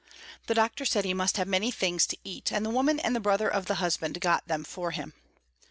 [0.47, 3.19] The doctor said he must have many things to eat, and the woman and the
[3.19, 5.13] brother of the husband got them for him.